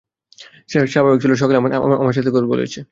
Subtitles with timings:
[0.69, 1.57] সে স্বাভাবিক ছিল, সকালে
[2.01, 2.79] আমার সাথে কথা বলেছে।